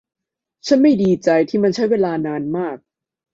[0.67, 2.77] ฉันไม่ดีใจที่มันใช้เวลานานมาก